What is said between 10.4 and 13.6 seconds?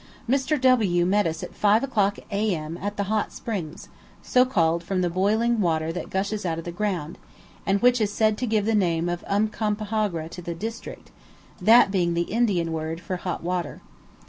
the district, that being the Indian word for hot